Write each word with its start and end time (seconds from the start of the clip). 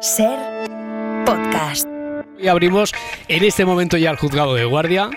Ser 0.00 0.38
podcast. 1.26 1.88
Y 2.38 2.46
abrimos 2.46 2.92
en 3.26 3.42
este 3.42 3.64
momento 3.64 3.96
ya 3.96 4.10
el 4.10 4.16
juzgado 4.16 4.54
de 4.54 4.64
guardia. 4.64 5.10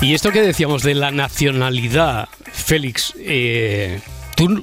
Y 0.00 0.14
esto 0.14 0.30
que 0.30 0.40
decíamos 0.40 0.82
de 0.82 0.94
la 0.94 1.10
nacionalidad, 1.10 2.28
Félix, 2.50 3.12
eh, 3.18 4.00
tú 4.36 4.62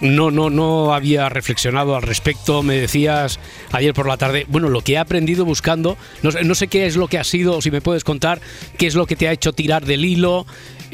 no, 0.00 0.30
no, 0.30 0.48
no 0.48 0.94
había 0.94 1.28
reflexionado 1.28 1.94
al 1.94 2.02
respecto. 2.02 2.62
Me 2.62 2.78
decías 2.78 3.38
ayer 3.72 3.92
por 3.92 4.06
la 4.06 4.16
tarde, 4.16 4.46
bueno, 4.48 4.70
lo 4.70 4.80
que 4.80 4.94
he 4.94 4.98
aprendido 4.98 5.44
buscando, 5.44 5.98
no, 6.22 6.30
no 6.30 6.54
sé 6.54 6.68
qué 6.68 6.86
es 6.86 6.96
lo 6.96 7.08
que 7.08 7.18
ha 7.18 7.24
sido, 7.24 7.56
o 7.56 7.62
si 7.62 7.70
me 7.70 7.82
puedes 7.82 8.04
contar, 8.04 8.40
qué 8.78 8.86
es 8.86 8.94
lo 8.94 9.06
que 9.06 9.16
te 9.16 9.28
ha 9.28 9.32
hecho 9.32 9.52
tirar 9.52 9.84
del 9.84 10.04
hilo, 10.04 10.46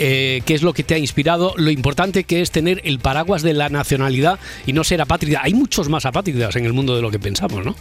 eh, 0.03 0.41
qué 0.47 0.55
es 0.55 0.63
lo 0.63 0.73
que 0.73 0.83
te 0.83 0.95
ha 0.95 0.99
inspirado, 0.99 1.53
lo 1.59 1.71
importante 1.71 2.25
que 2.25 2.41
es 2.41 2.51
tener 2.51 2.81
el 2.85 3.01
paraguas 3.01 3.43
de 3.43 3.53
la 3.53 3.69
nacionalidad 3.69 4.41
y 4.67 4.73
no 4.73 4.83
ser 4.83 5.03
apátrida. 5.03 5.41
Hay 5.43 5.53
muchos 5.53 5.91
más 5.91 6.07
apátridas 6.07 6.57
en 6.57 6.65
el 6.65 6.73
mundo 6.73 6.97
de 6.97 7.03
lo 7.03 7.11
que 7.11 7.19
pensamos, 7.19 7.67
¿no? 7.67 7.77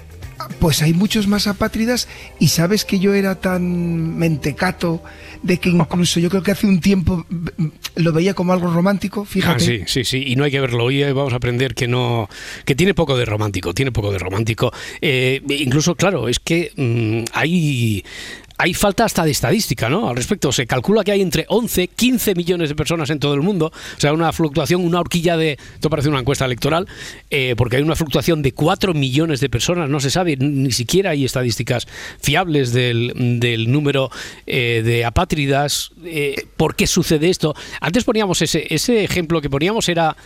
Pues 0.59 0.81
hay 0.81 0.93
muchos 0.93 1.27
más 1.27 1.47
apátridas 1.47 2.09
y 2.39 2.49
sabes 2.49 2.83
que 2.83 2.99
yo 2.99 3.13
era 3.13 3.35
tan 3.35 4.17
mentecato 4.17 5.01
de 5.43 5.57
que 5.57 5.69
incluso 5.69 6.19
yo 6.19 6.29
creo 6.29 6.43
que 6.43 6.51
hace 6.51 6.67
un 6.67 6.81
tiempo 6.81 7.25
mm, 7.29 7.67
lo 7.95 8.11
veía 8.11 8.33
como 8.33 8.51
algo 8.51 8.69
romántico, 8.69 9.23
fíjate. 9.23 9.55
Ah, 9.55 9.59
sí, 9.59 9.83
sí, 9.85 10.03
sí, 10.03 10.23
y 10.27 10.35
no 10.35 10.43
hay 10.43 10.51
que 10.51 10.59
verlo. 10.59 10.85
Hoy 10.85 11.03
eh, 11.03 11.13
vamos 11.13 11.31
a 11.31 11.38
aprender 11.38 11.73
que 11.73 11.88
no, 11.88 12.27
que 12.65 12.75
tiene 12.75 12.93
poco 12.93 13.17
de 13.17 13.23
romántico, 13.23 13.73
tiene 13.73 13.93
poco 13.93 14.11
de 14.11 14.19
romántico. 14.19 14.73
Eh, 15.01 15.41
incluso, 15.49 15.95
claro, 15.95 16.27
es 16.27 16.39
que 16.39 16.71
mm, 16.75 17.31
hay. 17.33 18.03
Hay 18.61 18.73
falta 18.73 19.05
hasta 19.05 19.23
de 19.23 19.31
estadística, 19.31 19.87
¿no? 19.87 20.09
Al 20.09 20.17
respecto, 20.17 20.51
se 20.51 20.67
calcula 20.67 21.05
que 21.05 21.13
hay 21.13 21.21
entre 21.21 21.45
11, 21.47 21.87
15 21.87 22.35
millones 22.35 22.67
de 22.67 22.75
personas 22.75 23.09
en 23.09 23.17
todo 23.17 23.33
el 23.33 23.41
mundo. 23.41 23.67
O 23.67 23.99
sea, 24.01 24.11
una 24.11 24.33
fluctuación, 24.33 24.83
una 24.83 24.99
horquilla 24.99 25.37
de. 25.37 25.57
Esto 25.75 25.89
parece 25.89 26.09
una 26.09 26.19
encuesta 26.19 26.43
electoral, 26.43 26.85
eh, 27.29 27.55
porque 27.55 27.77
hay 27.77 27.83
una 27.83 27.95
fluctuación 27.95 28.41
de 28.41 28.51
4 28.51 28.93
millones 28.93 29.39
de 29.39 29.49
personas. 29.49 29.89
No 29.89 30.01
se 30.01 30.11
sabe, 30.11 30.35
ni 30.35 30.73
siquiera 30.73 31.11
hay 31.11 31.23
estadísticas 31.23 31.88
fiables 32.19 32.73
del, 32.73 33.71
número 33.71 34.11
eh, 34.45 34.81
de 34.83 35.05
apátridas. 35.05 35.91
Eh, 36.03 36.45
¿Por 36.57 36.75
qué 36.75 36.85
sucede 36.85 37.29
esto? 37.29 37.55
Antes 37.79 38.03
poníamos 38.03 38.41
ese, 38.41 38.67
ese 38.69 39.05
ejemplo 39.05 39.39
que 39.39 39.49
poníamos 39.49 39.88
era 39.88 40.17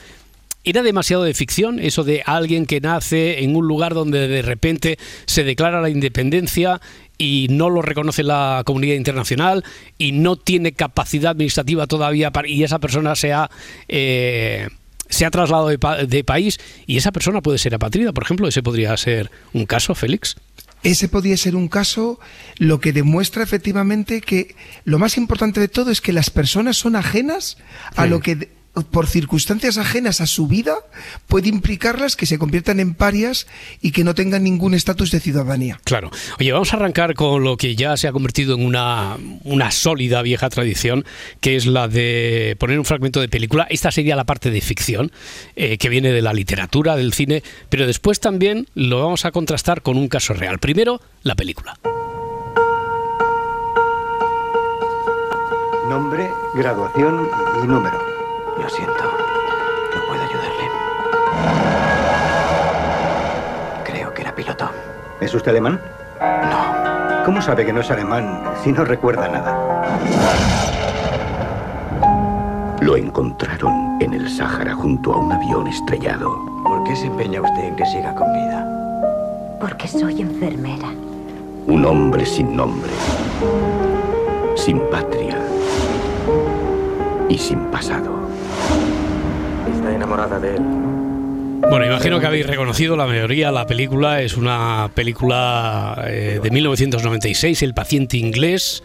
¿Era 0.66 0.82
demasiado 0.82 1.24
de 1.24 1.34
ficción 1.34 1.80
eso 1.80 2.04
de 2.04 2.24
alguien 2.26 2.66
que 2.66 2.80
nace 2.80 3.44
en 3.44 3.56
un 3.56 3.68
lugar 3.68 3.94
donde 3.94 4.28
de 4.28 4.42
repente 4.42 4.98
se 5.26 5.44
declara 5.44 5.82
la 5.82 5.90
independencia 5.90 6.80
y 7.18 7.48
no 7.52 7.70
lo 7.70 7.82
reconoce 7.82 8.24
la 8.24 8.64
comunidad 8.66 8.96
internacional 8.96 9.64
y 9.98 10.14
no 10.14 10.36
tiene 10.38 10.72
capacidad 10.72 11.32
administrativa 11.32 11.86
todavía 11.88 12.32
para, 12.32 12.48
y 12.48 12.64
esa 12.64 12.80
persona 12.80 13.16
se 13.16 13.34
ha, 13.34 13.52
eh, 13.90 14.68
se 15.10 15.26
ha 15.26 15.32
trasladado 15.32 15.68
de, 15.68 15.80
pa- 15.80 16.06
de 16.06 16.24
país 16.24 16.60
y 16.88 16.98
esa 16.98 17.12
persona 17.12 17.42
puede 17.42 17.58
ser 17.58 17.76
apatrida? 17.76 18.14
Por 18.14 18.24
ejemplo, 18.24 18.48
ese 18.48 18.64
podría 18.64 18.96
ser 18.98 19.30
un 19.54 19.66
caso, 19.66 19.94
Félix. 19.96 20.36
Ese 20.82 21.08
podría 21.08 21.38
ser 21.38 21.56
un 21.56 21.68
caso 21.70 22.20
lo 22.58 22.80
que 22.82 22.92
demuestra 22.92 23.44
efectivamente 23.44 24.20
que 24.22 24.56
lo 24.84 25.00
más 25.00 25.18
importante 25.18 25.60
de 25.62 25.68
todo 25.70 25.92
es 25.92 26.02
que 26.02 26.12
las 26.14 26.30
personas 26.30 26.78
son 26.78 26.96
ajenas 26.96 27.58
a 27.96 28.04
Sí. 28.04 28.10
lo 28.10 28.20
que 28.20 28.50
por 28.82 29.08
circunstancias 29.08 29.78
ajenas 29.78 30.20
a 30.22 30.26
su 30.26 30.48
vida 30.48 30.76
puede 31.28 31.50
implicarlas 31.50 32.16
que 32.16 32.26
se 32.26 32.40
conviertan 32.40 32.80
en 32.80 32.96
parias 32.96 33.46
y 33.82 33.92
que 33.92 34.04
no 34.04 34.16
tengan 34.16 34.44
ningún 34.44 34.74
estatus 34.74 35.12
de 35.12 35.20
ciudadanía. 35.20 35.80
Claro. 35.84 36.10
Oye, 36.40 36.52
vamos 36.52 36.74
a 36.74 36.78
arrancar 36.78 37.14
con 37.14 37.44
lo 37.44 37.58
que 37.58 37.76
ya 37.76 37.96
se 37.98 38.08
ha 38.08 38.12
convertido 38.12 38.56
en 38.56 38.66
una, 38.66 39.18
una 39.44 39.70
sólida 39.72 40.22
vieja 40.24 40.50
tradición, 40.50 41.06
que 41.40 41.56
es 41.56 41.66
la 41.68 41.88
de 41.88 42.56
poner 42.60 42.80
un 42.80 42.86
fragmento 42.86 43.22
de 43.22 43.30
película. 43.30 43.68
Esta 43.70 43.92
sería 43.92 44.16
la 44.16 44.24
parte 44.24 44.50
de 44.50 44.62
ficción, 44.62 45.12
eh, 45.56 45.78
que 45.78 45.90
viene 45.90 46.12
de 46.12 46.22
la 46.22 46.34
literatura, 46.34 46.96
del 46.96 47.14
cine, 47.14 47.44
pero 47.70 47.86
después 47.86 48.20
también 48.20 48.68
lo 48.74 49.02
vamos 49.02 49.26
a 49.26 49.32
contrastar 49.32 49.82
con 49.82 49.98
un 49.98 50.08
caso 50.08 50.34
real. 50.34 50.60
Primero, 50.60 51.00
la 51.22 51.36
película. 51.36 51.78
Nombre, 55.90 56.28
graduación 56.56 57.30
y 57.64 57.68
número. 57.68 58.13
Lo 58.62 58.70
siento, 58.70 59.04
no 59.04 60.02
puedo 60.08 60.22
ayudarle. 60.22 60.70
Creo 63.84 64.14
que 64.14 64.22
era 64.22 64.34
piloto. 64.36 64.70
¿Es 65.20 65.34
usted 65.34 65.52
alemán? 65.52 65.80
No, 66.20 67.24
¿Cómo 67.26 67.42
sabe 67.42 67.66
que 67.66 67.74
no 67.74 67.82
es 67.82 67.90
alemán 67.92 68.44
si 68.64 68.72
no 68.72 68.84
recuerda 68.84 69.28
nada? 69.28 69.58
Lo 72.82 72.98
encontraron 72.98 73.98
en 74.02 74.14
el 74.14 74.30
Sáhara 74.30 74.74
junto 74.74 75.14
a 75.14 75.18
un 75.18 75.32
avión 75.32 75.68
estrellado. 75.68 76.54
¿por 76.64 76.84
qué 76.84 76.96
se 76.96 77.08
empeña 77.08 77.42
usted 77.42 77.64
en 77.64 77.76
que 77.76 77.86
siga 77.86 78.14
con 78.16 78.32
vida? 78.34 78.68
Porque 79.60 79.88
soy 79.88 80.22
enfermera. 80.22 80.90
Un 81.68 81.86
hombre 81.86 82.26
sin 82.26 82.56
nombre, 82.56 82.92
sin 84.56 84.80
patria 84.90 85.33
y 87.34 87.38
sin 87.40 87.60
pasado. 87.72 88.30
Está 89.68 89.92
enamorada 89.92 90.40
de 90.40 90.56
él. 90.56 90.62
Bueno, 91.70 91.86
imagino 91.88 92.20
que 92.20 92.28
habéis 92.28 92.46
reconocido 92.46 92.96
la 92.96 93.08
mayoría. 93.08 93.52
La 93.52 93.66
película 93.66 94.22
es 94.22 94.38
una 94.38 94.92
película 94.94 96.04
eh, 96.06 96.40
de 96.44 96.52
1996, 96.52 97.64
El 97.64 97.74
paciente 97.74 98.18
inglés, 98.18 98.84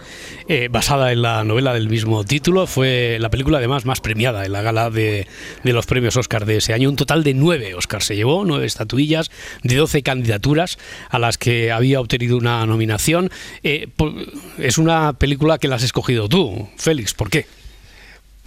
eh, 0.49 0.69
basada 0.71 1.13
en 1.13 1.21
la 1.21 1.45
novela 1.45 1.75
del 1.75 1.91
mismo 1.91 2.25
título. 2.25 2.67
Fue 2.67 3.19
la 3.21 3.29
película 3.29 3.59
además 3.59 3.85
más 3.85 4.01
premiada 4.01 4.47
en 4.47 4.53
la 4.53 4.63
gala 4.63 4.89
de, 4.89 5.27
de 5.65 5.73
los 5.73 5.85
premios 5.85 6.17
Oscar 6.17 6.47
de 6.47 6.57
ese 6.57 6.73
año. 6.73 6.89
Un 6.89 6.97
total 6.97 7.25
de 7.25 7.35
nueve 7.35 7.75
Oscars 7.75 8.07
se 8.07 8.17
llevó, 8.17 8.45
nueve 8.47 8.65
estatuillas 8.65 9.31
de 9.63 9.75
12 9.75 10.03
candidaturas 10.03 10.79
a 11.11 11.19
las 11.19 11.37
que 11.37 11.73
había 11.73 12.01
obtenido 12.01 12.39
una 12.39 12.65
nominación. 12.65 13.31
Eh, 13.63 13.89
es 14.57 14.79
una 14.79 15.13
película 15.13 15.59
que 15.59 15.69
la 15.69 15.77
has 15.77 15.83
escogido 15.83 16.29
tú, 16.29 16.69
Félix. 16.79 17.13
¿Por 17.13 17.29
qué? 17.29 17.58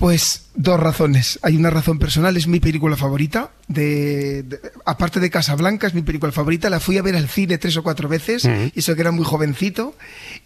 Pues 0.02 0.48
dos 0.56 0.80
razones. 0.80 1.38
Hay 1.44 1.56
una 1.56 1.70
razón 1.70 2.00
personal, 2.00 2.36
es 2.36 2.48
mi 2.48 2.60
película 2.60 2.98
favorita. 2.98 3.52
De, 3.68 4.42
de- 4.44 4.60
aparte 4.84 5.20
de 5.20 5.30
Casablanca, 5.30 5.86
es 5.86 5.94
mi 5.94 6.02
película 6.02 6.32
favorita. 6.32 6.70
La 6.72 6.80
fui 6.80 6.98
a 6.98 7.04
ver 7.04 7.16
al 7.16 7.30
cine 7.30 7.60
tres 7.60 7.78
o 7.78 7.84
cuatro 7.84 8.10
veces, 8.10 8.44
y 8.74 8.80
eso 8.80 8.96
que 8.96 9.02
era 9.02 9.12
muy 9.12 9.24
jovencito. 9.24 9.96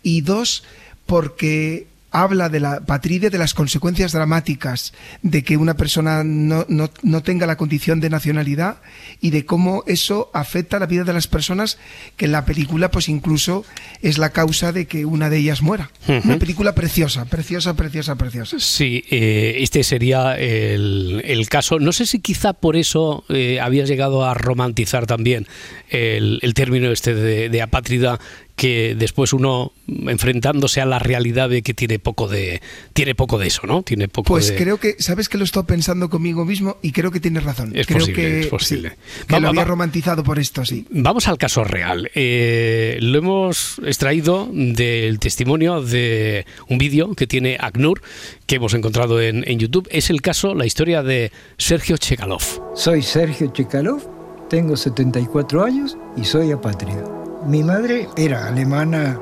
Y 0.04 0.22
dos, 0.22 0.64
porque 1.06 1.88
habla 2.24 2.50
de 2.50 2.60
la 2.60 2.82
patria, 2.82 3.30
de 3.30 3.38
las 3.38 3.54
consecuencias 3.54 4.12
dramáticas 4.12 4.94
de 5.22 5.44
que 5.44 5.58
una 5.58 5.76
persona 5.76 6.24
no, 6.24 6.66
no- 6.70 6.90
no 7.04 7.22
tenga 7.24 7.46
la 7.46 7.58
condición 7.58 8.00
de 8.00 8.10
nacionalidad 8.10 8.78
y 9.22 9.30
de 9.32 9.46
cómo 9.46 9.84
eso 9.88 10.30
afecta 10.34 10.80
la 10.80 10.86
vida 10.86 11.04
de 11.04 11.14
las 11.14 11.28
personas, 11.28 11.78
que 12.18 12.26
en 12.26 12.32
la 12.32 12.46
película 12.46 12.90
pues 12.92 13.10
incluso 13.10 13.66
es 14.02 14.18
la 14.18 14.30
causa 14.32 14.72
de 14.72 14.86
que 14.86 15.06
una 15.06 15.30
de 15.30 15.38
ellas 15.38 15.62
muera. 15.62 15.92
Una 16.08 16.38
película 16.38 16.74
preciosa, 16.76 17.26
preciosa, 17.26 17.74
preciosa, 17.76 18.16
preciosa. 18.16 18.58
Sí, 18.60 19.04
eh, 19.10 19.58
este 19.60 19.84
sería 19.84 20.38
el, 20.38 21.22
el 21.26 21.50
caso. 21.50 21.80
No 21.80 21.92
sé 21.92 22.06
si 22.06 22.20
quizá 22.20 22.54
por 22.54 22.76
eso 22.78 23.24
eh, 23.30 23.60
habías 23.60 23.90
llegado 23.90 24.26
a 24.26 24.34
romantizar 24.34 25.06
también 25.06 25.48
el, 25.90 26.40
el 26.42 26.54
término 26.54 26.92
este 26.92 27.14
de, 27.14 27.50
de 27.50 27.62
apátrida 27.62 28.20
que 28.56 28.96
después 28.98 29.34
uno 29.34 29.74
enfrentándose 30.08 30.80
a 30.82 30.86
la 30.86 30.98
realidad 31.00 31.50
ve 31.50 31.62
que 31.62 31.74
tiene 31.74 32.00
poco 32.00 32.28
de 32.28 32.62
tiene 32.94 33.14
poco 33.16 33.38
de 33.38 33.48
eso, 33.48 33.68
¿no? 33.68 33.84
Tiene 33.84 34.08
poco 34.08 34.28
Pues 34.30 34.50
de 34.50 34.56
creo 34.56 34.80
que, 34.80 34.96
sabes 35.00 35.28
que 35.30 35.38
lo 35.38 35.44
he 35.44 35.46
estado 35.46 35.66
pensando 35.66 36.10
conmigo 36.10 36.46
mismo 36.46 36.78
y 36.82 36.92
creo 36.92 37.12
que 37.12 37.20
tienes 37.20 37.44
razón. 37.44 37.74
Es 37.76 37.86
creo 37.86 38.00
posible, 38.00 38.22
que, 38.22 38.40
es 38.42 38.48
posible. 38.48 38.90
sí, 38.92 38.96
que 39.28 39.34
Vamos, 39.34 39.42
lo 39.44 39.48
había 39.50 39.62
va- 39.62 39.68
romantizado 39.68 40.24
por 40.24 40.40
esto, 40.40 40.64
sí. 40.64 40.86
Vamos 40.90 41.28
al 41.28 41.38
caso 41.38 41.64
real. 41.66 42.10
Eh, 42.16 42.98
lo 43.02 43.18
hemos 43.18 43.80
extraído 43.86 44.48
del 44.52 45.20
testimonio 45.20 45.82
de 45.82 46.46
un 46.70 46.78
vídeo 46.78 47.14
que 47.14 47.28
tiene 47.28 47.58
ACNUR, 47.60 48.02
que 48.48 48.56
hemos 48.56 48.74
encontrado 48.74 49.22
en, 49.22 49.44
en 49.50 49.60
YouTube. 49.60 49.88
Es 49.92 50.10
el 50.10 50.22
caso, 50.22 50.56
la 50.56 50.66
historia 50.66 51.04
de 51.04 51.32
Sergio 51.58 51.98
Chekalov. 51.98 52.42
Soy 52.76 53.02
Sergio 53.02 53.52
Chekalov, 53.52 54.48
tengo 54.50 54.78
74 54.78 55.64
años 55.64 55.98
y 56.16 56.24
soy 56.24 56.52
apátrida. 56.52 57.04
Mi 57.48 57.64
madre 57.64 58.10
era 58.18 58.48
alemana, 58.48 59.20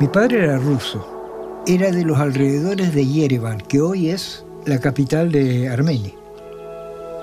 mi 0.00 0.08
padre 0.08 0.44
era 0.44 0.56
ruso, 0.56 1.62
era 1.66 1.90
de 1.90 2.02
los 2.02 2.18
alrededores 2.18 2.94
de 2.94 3.06
Yerevan, 3.06 3.60
que 3.60 3.82
hoy 3.82 4.08
es 4.08 4.46
la 4.64 4.78
capital 4.78 5.30
de 5.30 5.68
Armenia. 5.68 6.14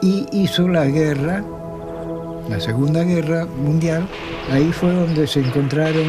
Y 0.03 0.27
hizo 0.31 0.67
la 0.67 0.85
guerra, 0.85 1.43
la 2.47 2.59
Segunda 2.59 3.03
Guerra 3.03 3.47
Mundial, 3.47 4.07
ahí 4.51 4.71
fue 4.71 4.93
donde 4.93 5.25
se 5.25 5.39
encontraron 5.39 6.05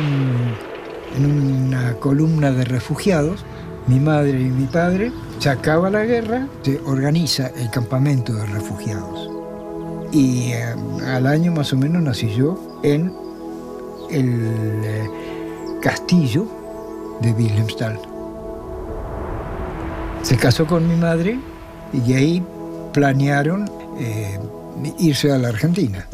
en 1.16 1.64
una 1.64 1.94
columna 1.94 2.50
de 2.50 2.66
refugiados, 2.66 3.42
mi 3.86 4.00
madre 4.00 4.38
y 4.38 4.50
mi 4.50 4.66
padre, 4.66 5.12
se 5.38 5.48
acaba 5.48 5.88
la 5.88 6.04
guerra, 6.04 6.46
se 6.60 6.78
organiza 6.84 7.46
el 7.56 7.70
campamento 7.70 8.34
de 8.34 8.44
refugiados. 8.44 9.30
Y 10.12 10.52
eh, 10.52 10.74
al 11.06 11.26
año 11.26 11.52
más 11.52 11.72
o 11.72 11.78
menos 11.78 12.02
nací 12.02 12.28
yo 12.34 12.80
en 12.82 13.29
el 14.10 14.84
eh, 14.84 15.10
castillo 15.80 16.46
de 17.20 17.32
Wilhelmsthal. 17.32 17.98
Se 20.22 20.36
casó 20.36 20.66
con 20.66 20.86
mi 20.88 20.96
madre 20.96 21.38
y 21.92 22.00
de 22.00 22.16
ahí 22.16 22.42
planearon 22.92 23.70
eh, 23.98 24.38
irse 24.98 25.32
a 25.32 25.38
la 25.38 25.48
Argentina. 25.48 26.06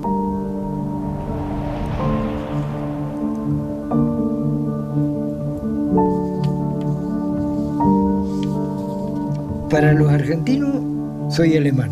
Para 9.70 9.92
los 9.92 10.10
argentinos 10.10 11.34
soy 11.34 11.56
alemán. 11.56 11.90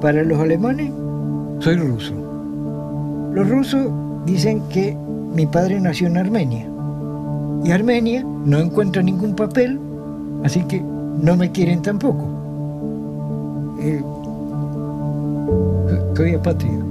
Para 0.00 0.22
los 0.22 0.38
alemanes 0.38 0.92
soy 1.60 1.76
ruso. 1.76 2.14
Los 3.32 3.48
rusos 3.48 3.90
dicen 4.26 4.62
que 4.68 4.96
mi 5.34 5.46
padre 5.46 5.80
nació 5.80 6.06
en 6.06 6.16
Armenia. 6.16 6.68
Y 7.64 7.70
Armenia 7.70 8.22
no 8.22 8.58
encuentra 8.58 9.02
ningún 9.02 9.34
papel, 9.34 9.78
así 10.44 10.62
que 10.64 10.80
no 10.80 11.36
me 11.36 11.50
quieren 11.50 11.82
tampoco. 11.82 12.28
Eh, 13.80 14.02
soy 16.16 16.34
apátrida. 16.34 16.84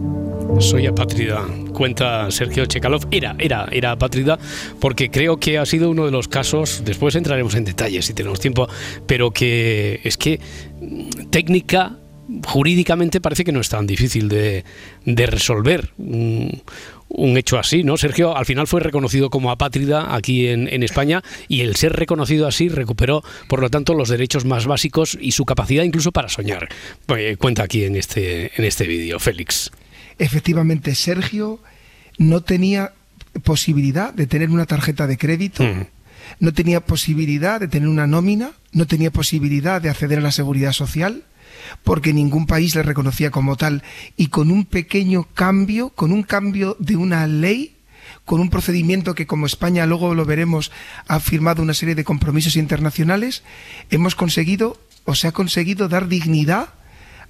Soy 0.59 0.85
apátrida, 0.85 1.41
cuenta 1.73 2.29
Sergio 2.29 2.65
Chekalov. 2.65 3.07
Era, 3.11 3.35
era, 3.39 3.67
era 3.71 3.91
apátrida 3.91 4.37
porque 4.79 5.09
creo 5.09 5.37
que 5.37 5.57
ha 5.57 5.65
sido 5.65 5.89
uno 5.89 6.05
de 6.05 6.11
los 6.11 6.27
casos, 6.27 6.83
después 6.85 7.15
entraremos 7.15 7.55
en 7.55 7.65
detalles 7.65 8.05
si 8.05 8.13
tenemos 8.13 8.39
tiempo, 8.39 8.67
pero 9.07 9.31
que 9.31 9.99
es 10.03 10.17
que 10.17 10.39
mm, 10.81 11.29
técnica, 11.29 11.97
jurídicamente 12.45 13.21
parece 13.21 13.43
que 13.43 13.51
no 13.51 13.61
es 13.61 13.69
tan 13.69 13.85
difícil 13.85 14.29
de, 14.29 14.63
de 15.05 15.25
resolver. 15.25 15.91
Un 15.97 17.37
hecho 17.37 17.59
así, 17.59 17.83
¿no? 17.83 17.97
Sergio 17.97 18.35
al 18.35 18.45
final 18.45 18.65
fue 18.65 18.81
reconocido 18.81 19.29
como 19.29 19.51
apátrida 19.51 20.15
aquí 20.15 20.47
en, 20.47 20.67
en, 20.67 20.81
España 20.81 21.21
y 21.47 21.61
el 21.61 21.75
ser 21.75 21.93
reconocido 21.93 22.47
así 22.47 22.69
recuperó, 22.69 23.23
por 23.47 23.61
lo 23.61 23.69
tanto, 23.69 23.93
los 23.93 24.09
derechos 24.09 24.45
más 24.45 24.65
básicos 24.65 25.17
y 25.21 25.33
su 25.33 25.45
capacidad 25.45 25.83
incluso 25.83 26.11
para 26.11 26.29
soñar. 26.29 26.69
Pues, 27.05 27.37
cuenta 27.37 27.63
aquí 27.63 27.83
en 27.83 27.95
este, 27.95 28.51
en 28.55 28.65
este 28.65 28.87
vídeo, 28.87 29.19
Félix. 29.19 29.71
Efectivamente, 30.17 30.95
Sergio 30.95 31.59
no 32.17 32.41
tenía 32.41 32.93
posibilidad 33.43 34.13
de 34.13 34.27
tener 34.27 34.49
una 34.49 34.65
tarjeta 34.65 35.07
de 35.07 35.17
crédito, 35.17 35.63
mm. 35.63 35.87
no 36.39 36.53
tenía 36.53 36.81
posibilidad 36.81 37.59
de 37.59 37.67
tener 37.67 37.89
una 37.89 38.07
nómina, 38.07 38.51
no 38.71 38.85
tenía 38.85 39.11
posibilidad 39.11 39.81
de 39.81 39.89
acceder 39.89 40.19
a 40.19 40.21
la 40.21 40.31
seguridad 40.31 40.71
social, 40.71 41.23
porque 41.83 42.13
ningún 42.13 42.45
país 42.45 42.75
le 42.75 42.83
reconocía 42.83 43.31
como 43.31 43.55
tal. 43.55 43.83
Y 44.17 44.27
con 44.27 44.51
un 44.51 44.65
pequeño 44.65 45.23
cambio, 45.33 45.89
con 45.89 46.11
un 46.11 46.23
cambio 46.23 46.75
de 46.79 46.95
una 46.95 47.25
ley, 47.27 47.75
con 48.25 48.39
un 48.39 48.49
procedimiento 48.49 49.15
que 49.15 49.27
como 49.27 49.45
España, 49.45 49.85
luego 49.85 50.15
lo 50.15 50.25
veremos, 50.25 50.71
ha 51.07 51.19
firmado 51.19 51.61
una 51.61 51.73
serie 51.73 51.95
de 51.95 52.03
compromisos 52.03 52.55
internacionales, 52.55 53.43
hemos 53.89 54.15
conseguido, 54.15 54.79
o 55.05 55.15
se 55.15 55.27
ha 55.27 55.31
conseguido 55.31 55.89
dar 55.89 56.07
dignidad 56.07 56.69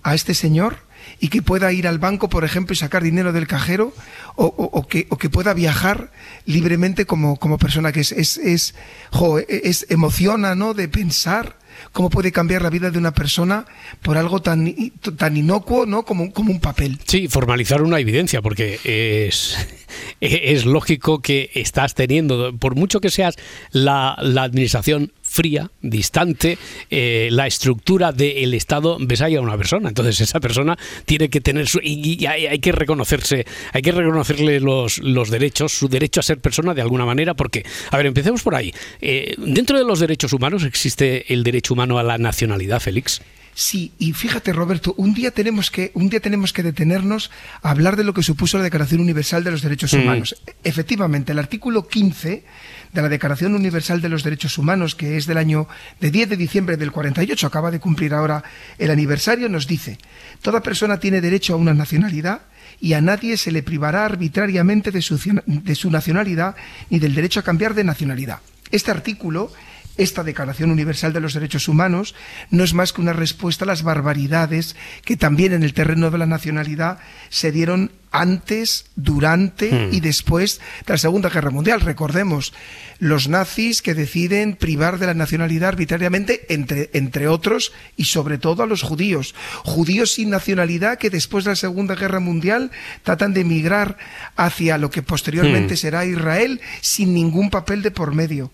a 0.03 0.13
este 0.13 0.33
señor 0.33 0.77
y 1.19 1.29
que 1.29 1.41
pueda 1.41 1.71
ir 1.71 1.87
al 1.87 1.99
banco, 1.99 2.29
por 2.29 2.43
ejemplo, 2.43 2.73
y 2.73 2.77
sacar 2.77 3.03
dinero 3.03 3.33
del 3.33 3.47
cajero, 3.47 3.93
o, 4.35 4.87
que, 4.87 5.07
o 5.09 5.17
que, 5.17 5.29
pueda 5.29 5.53
viajar 5.53 6.11
libremente 6.45 7.05
como, 7.05 7.37
como 7.37 7.57
persona, 7.57 7.91
que 7.91 8.01
es, 8.01 8.11
es, 8.11 8.37
es, 8.37 8.75
jo, 9.11 9.39
es, 9.39 9.85
emociona, 9.89 10.55
¿no? 10.55 10.73
De 10.73 10.87
pensar 10.87 11.57
cómo 11.91 12.09
puede 12.09 12.31
cambiar 12.31 12.61
la 12.61 12.69
vida 12.69 12.91
de 12.91 12.97
una 12.97 13.13
persona 13.13 13.65
por 14.01 14.17
algo 14.17 14.41
tan, 14.41 14.73
tan 15.17 15.37
inocuo, 15.37 15.85
¿no? 15.85 16.03
Como, 16.03 16.31
como 16.31 16.51
un 16.51 16.59
papel. 16.59 16.99
Sí, 17.05 17.27
formalizar 17.27 17.81
una 17.81 17.99
evidencia, 17.99 18.41
porque 18.41 18.79
es, 18.83 19.57
es 20.21 20.65
lógico 20.65 21.21
que 21.21 21.51
estás 21.53 21.93
teniendo, 21.93 22.55
por 22.57 22.75
mucho 22.75 23.01
que 23.01 23.09
seas 23.09 23.35
la, 23.71 24.17
la 24.21 24.43
administración 24.43 25.11
fría, 25.33 25.71
distante, 25.81 26.59
eh, 26.91 27.29
la 27.31 27.47
estructura 27.47 28.11
del 28.11 28.53
Estado 28.53 28.97
ves 28.99 29.19
ahí 29.21 29.35
a 29.35 29.41
una 29.41 29.57
persona. 29.57 29.89
Entonces 29.89 30.21
esa 30.21 30.39
persona 30.39 30.77
tiene 31.05 31.29
que 31.29 31.41
tener 31.41 31.67
su, 31.67 31.79
y, 31.81 32.23
hay, 32.27 32.59
que 32.59 32.71
reconocerse, 32.71 33.43
hay 33.71 33.81
que 33.81 33.91
reconocerle 33.91 34.59
los, 34.59 34.99
los, 34.99 35.31
derechos, 35.31 35.71
su 35.73 35.87
derecho 35.87 36.19
a 36.19 36.23
ser 36.23 36.39
persona 36.39 36.75
de 36.75 36.83
alguna 36.83 37.05
manera, 37.05 37.33
porque, 37.33 37.65
a 37.89 37.97
ver, 37.97 38.05
empecemos 38.05 38.43
por 38.43 38.53
ahí. 38.53 38.71
Eh, 39.01 39.33
dentro 39.39 39.75
de 39.79 39.85
los 39.85 39.99
derechos 39.99 40.33
humanos 40.33 40.63
existe 40.65 41.33
el 41.33 41.43
derecho 41.43 41.73
humano 41.73 41.97
a 41.97 42.03
la 42.03 42.19
nacionalidad, 42.19 42.79
Félix. 42.79 43.21
Sí, 43.55 43.93
y 43.99 44.13
fíjate 44.13 44.51
Roberto, 44.51 44.95
un 44.97 45.13
día 45.13 45.31
tenemos 45.31 45.69
que 45.69 45.91
un 45.93 46.09
día 46.09 46.19
tenemos 46.19 46.53
que 46.53 46.63
detenernos 46.63 47.29
a 47.61 47.69
hablar 47.69 47.95
de 47.95 48.03
lo 48.03 48.13
que 48.13 48.23
supuso 48.23 48.57
la 48.57 48.63
Declaración 48.63 49.01
Universal 49.01 49.43
de 49.43 49.51
los 49.51 49.61
Derechos 49.61 49.93
Humanos. 49.93 50.35
Mm. 50.39 50.49
Efectivamente, 50.63 51.31
el 51.33 51.39
artículo 51.39 51.87
15 51.87 52.43
de 52.91 53.01
la 53.01 53.09
Declaración 53.09 53.53
Universal 53.53 54.01
de 54.01 54.09
los 54.09 54.23
Derechos 54.23 54.57
Humanos, 54.57 54.95
que 54.95 55.17
es 55.17 55.27
del 55.27 55.37
año 55.37 55.67
de 55.99 56.09
10 56.09 56.29
de 56.29 56.37
diciembre 56.37 56.77
del 56.77 56.91
48, 56.91 57.45
acaba 57.45 57.69
de 57.69 57.79
cumplir 57.79 58.13
ahora 58.13 58.43
el 58.79 58.89
aniversario, 58.89 59.49
nos 59.49 59.67
dice: 59.67 59.99
toda 60.41 60.63
persona 60.63 60.99
tiene 60.99 61.21
derecho 61.21 61.53
a 61.53 61.57
una 61.57 61.75
nacionalidad 61.75 62.41
y 62.79 62.93
a 62.93 63.01
nadie 63.01 63.37
se 63.37 63.51
le 63.51 63.61
privará 63.61 64.05
arbitrariamente 64.05 64.89
de 64.89 65.01
su, 65.01 65.19
de 65.45 65.75
su 65.75 65.91
nacionalidad 65.91 66.55
ni 66.89 66.97
del 66.97 67.13
derecho 67.13 67.39
a 67.39 67.43
cambiar 67.43 67.75
de 67.75 67.83
nacionalidad. 67.83 68.39
Este 68.71 68.89
artículo 68.89 69.51
esta 69.97 70.23
Declaración 70.23 70.71
Universal 70.71 71.13
de 71.13 71.19
los 71.19 71.33
Derechos 71.33 71.67
Humanos 71.67 72.15
no 72.49 72.63
es 72.63 72.73
más 72.73 72.93
que 72.93 73.01
una 73.01 73.13
respuesta 73.13 73.65
a 73.65 73.67
las 73.67 73.83
barbaridades 73.83 74.75
que 75.03 75.17
también 75.17 75.53
en 75.53 75.63
el 75.63 75.73
terreno 75.73 76.09
de 76.11 76.17
la 76.17 76.25
nacionalidad 76.25 76.99
se 77.29 77.51
dieron 77.51 77.91
antes, 78.13 78.85
durante 78.95 79.71
hmm. 79.71 79.93
y 79.93 79.99
después 79.99 80.61
de 80.85 80.93
la 80.93 80.97
Segunda 80.97 81.29
Guerra 81.29 81.49
Mundial. 81.49 81.81
Recordemos, 81.81 82.53
los 82.99 83.27
nazis 83.27 83.81
que 83.81 83.95
deciden 83.95 84.55
privar 84.55 84.99
de 84.99 85.07
la 85.07 85.13
nacionalidad 85.13 85.69
arbitrariamente, 85.69 86.45
entre, 86.53 86.89
entre 86.93 87.27
otros, 87.27 87.73
y 87.97 88.05
sobre 88.05 88.37
todo 88.37 88.63
a 88.63 88.67
los 88.67 88.83
judíos. 88.83 89.35
Judíos 89.63 90.11
sin 90.11 90.29
nacionalidad 90.29 90.99
que 90.99 91.09
después 91.09 91.43
de 91.43 91.51
la 91.51 91.55
Segunda 91.55 91.95
Guerra 91.95 92.19
Mundial 92.19 92.71
tratan 93.01 93.33
de 93.33 93.41
emigrar 93.41 93.97
hacia 94.35 94.77
lo 94.77 94.91
que 94.91 95.01
posteriormente 95.01 95.73
hmm. 95.73 95.77
será 95.77 96.05
Israel 96.05 96.61
sin 96.81 97.13
ningún 97.13 97.49
papel 97.49 97.81
de 97.81 97.91
por 97.91 98.13
medio. 98.13 98.51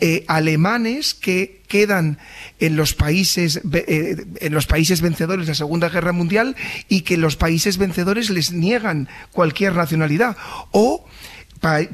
Eh, 0.00 0.24
alemanes 0.28 1.14
que 1.14 1.61
quedan 1.72 2.18
en 2.60 2.76
los 2.76 2.92
países 2.92 3.62
eh, 3.72 4.26
en 4.40 4.52
los 4.52 4.66
países 4.66 5.00
vencedores 5.00 5.46
de 5.46 5.52
la 5.52 5.54
Segunda 5.54 5.88
Guerra 5.88 6.12
Mundial 6.12 6.54
y 6.90 7.00
que 7.00 7.16
los 7.16 7.36
países 7.36 7.78
vencedores 7.78 8.28
les 8.28 8.52
niegan 8.52 9.08
cualquier 9.30 9.74
nacionalidad 9.74 10.36
o 10.70 11.06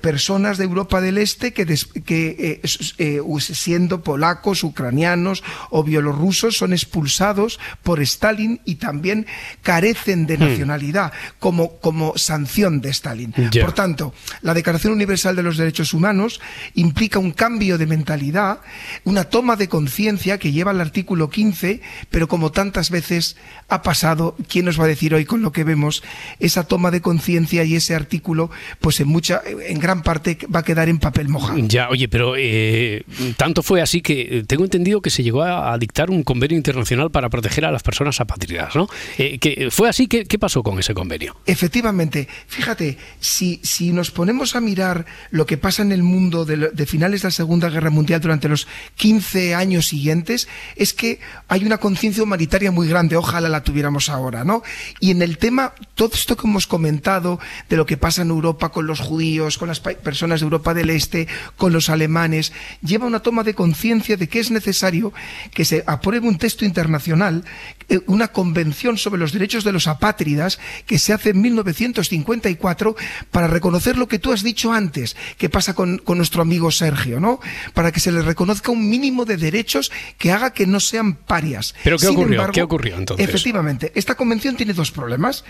personas 0.00 0.56
de 0.56 0.65
Europa 0.65 1.00
del 1.00 1.19
Este 1.19 1.53
que, 1.53 1.67
des, 1.67 1.85
que 1.85 2.61
eh, 2.62 2.69
eh, 2.99 3.20
siendo 3.38 4.03
polacos, 4.03 4.65
ucranianos 4.65 5.44
o 5.69 5.85
bielorrusos 5.85 6.56
son 6.56 6.73
expulsados 6.73 7.61
por 7.82 8.00
Stalin 8.00 8.61
y 8.65 8.76
también 8.76 9.26
carecen 9.62 10.26
de 10.26 10.38
nacionalidad 10.38 11.12
hmm. 11.12 11.35
como, 11.38 11.76
como 11.81 12.16
sanción 12.16 12.81
de 12.81 12.88
Stalin. 12.90 13.35
Yeah. 13.35 13.64
Por 13.64 13.75
tanto, 13.75 14.14
la 14.40 14.54
Declaración 14.54 14.95
Universal 14.95 15.37
de 15.37 15.43
los 15.43 15.59
Derechos 15.59 15.93
Humanos 15.93 16.40
implica 16.75 17.19
un 17.19 17.33
cambio 17.33 17.76
de 17.76 17.87
mentalidad, 17.87 18.61
una 19.04 19.25
toma 19.25 19.57
de 19.57 19.69
conciencia 19.69 20.38
que 20.38 20.50
lleva 20.50 20.71
al 20.71 20.81
artículo 20.81 21.28
15, 21.28 21.83
pero 22.11 22.26
como 22.26 22.52
tantas 22.52 22.90
veces 22.90 23.37
ha 23.69 23.83
pasado, 23.83 24.35
¿quién 24.49 24.64
nos 24.64 24.81
va 24.81 24.85
a 24.85 24.88
decir 24.88 25.14
hoy 25.14 25.26
con 25.26 25.43
lo 25.43 25.52
que 25.52 25.64
vemos? 25.64 26.02
Esa 26.40 26.64
toma 26.64 26.90
de 26.90 27.02
conciencia 27.02 27.64
y 27.64 27.76
ese 27.76 27.95
artículo, 27.95 28.50
pues 28.81 29.00
en 29.00 29.09
mucha 29.09 29.43
en 29.61 29.79
gran 29.79 30.03
parte 30.03 30.38
va 30.55 30.61
a 30.61 30.62
quedar 30.62 30.88
en 30.88 30.99
papel 30.99 31.29
mojado. 31.29 31.59
Ya, 31.59 31.88
oye, 31.88 32.09
pero 32.09 32.35
eh, 32.37 33.05
tanto 33.37 33.62
fue 33.62 33.81
así 33.83 34.00
que 34.00 34.45
tengo 34.47 34.65
entendido 34.65 35.00
que 35.00 35.11
se 35.11 35.23
llegó 35.23 35.43
a, 35.43 35.73
a, 35.73 35.79
dictar 35.79 36.11
un 36.11 36.23
convenio 36.23 36.57
internacional 36.57 37.11
para 37.11 37.29
proteger 37.29 37.65
a 37.65 37.71
las 37.71 37.83
personas 37.83 38.21
apátridas, 38.21 38.75
¿no? 38.75 38.88
Eh, 39.19 39.38
que 39.38 39.69
fue 39.71 39.88
así, 39.88 40.07
¿qué, 40.07 40.25
¿qué, 40.25 40.38
pasó 40.38 40.62
con 40.62 40.79
ese 40.79 40.95
convenio? 40.95 41.37
Efectivamente, 41.47 42.29
fíjate, 42.47 42.99
si, 43.21 43.61
si 43.62 43.93
nos 43.93 44.11
ponemos 44.11 44.57
a 44.57 44.61
mirar 44.61 45.07
lo 45.31 45.47
que 45.47 45.57
pasa 45.57 45.83
en 45.83 45.93
el 45.93 46.03
mundo 46.03 46.45
de, 46.45 46.71
de 46.73 46.87
finales 46.87 47.23
de 47.23 47.29
la 47.29 47.33
Segunda 47.33 47.69
Guerra 47.71 47.91
Mundial 47.91 48.21
durante 48.21 48.49
los 48.49 48.67
15 48.97 49.55
años 49.55 49.87
siguientes, 49.87 50.49
es 50.77 50.93
que 50.95 51.21
hay 51.49 51.65
una 51.65 51.79
conciencia 51.79 52.23
humanitaria 52.23 52.71
muy 52.71 52.88
grande, 52.88 53.17
ojalá 53.17 53.49
la 53.49 53.62
tuviéramos 53.62 54.09
ahora, 54.09 54.45
¿no? 54.45 54.62
Y 55.00 55.11
en 55.11 55.23
el 55.23 55.38
tema, 55.38 55.75
todo 55.95 56.11
esto 56.15 56.37
que 56.37 56.47
hemos 56.47 56.67
comentado 56.67 57.41
de 57.69 57.77
lo 57.77 57.87
que 57.87 57.97
pasa 57.97 58.23
en 58.23 58.31
Europa 58.31 58.71
con 58.71 58.87
los 58.87 59.00
judíos, 59.00 59.48
con 59.57 59.69
las 59.69 59.81
personas 59.81 60.40
de 60.40 60.45
Europa 60.45 60.75
del 60.75 60.90
Este, 60.90 61.28
con 61.57 61.73
los 61.73 61.88
alemanes, 61.88 62.52
lleva 62.83 63.07
una 63.07 63.21
toma 63.21 63.45
de 63.45 63.55
conciencia 63.55 64.17
de 64.17 64.28
que 64.28 64.40
es 64.40 64.50
necesario 64.50 65.12
que 65.55 65.64
se 65.64 65.85
apruebe 65.87 66.28
un 66.28 66.38
texto 66.38 66.64
internacional, 66.64 67.45
eh, 67.88 68.00
una 68.07 68.28
convención 68.28 68.99
sobre 68.99 69.21
los 69.21 69.33
derechos 69.33 69.64
de 69.64 69.73
los 69.73 69.87
apátridas 69.87 70.59
que 70.87 70.99
se 70.99 71.12
hace 71.12 71.31
en 71.31 71.40
1954 71.40 72.97
para 73.31 73.47
reconocer 73.47 73.97
lo 73.97 74.09
que 74.09 74.19
tú 74.19 74.33
has 74.33 74.43
dicho 74.43 74.73
antes, 74.73 75.17
que 75.38 75.49
pasa 75.49 75.75
con, 75.75 75.99
con 75.99 76.19
nuestro 76.19 76.43
amigo 76.43 76.71
Sergio, 76.71 77.21
¿no? 77.21 77.40
Para 77.75 77.93
que 77.93 78.00
se 78.00 78.12
les 78.12 78.25
reconozca 78.25 78.73
un 78.73 78.88
mínimo 78.88 79.25
de 79.25 79.37
derechos 79.37 79.90
que 80.19 80.33
haga 80.33 80.52
que 80.52 80.67
no 80.67 80.81
sean 80.81 81.14
parias. 81.14 81.75
¿Pero 81.85 81.97
qué 81.97 82.07
Sin 82.07 82.17
ocurrió? 82.17 82.35
Embargo, 82.35 82.52
¿Qué 82.52 82.62
ocurrió 82.62 82.97
entonces? 82.97 83.26
Efectivamente, 83.26 83.93
esta 83.95 84.17
convención 84.17 84.57
tiene 84.57 84.73
dos 84.73 84.90
problemas. 84.90 85.45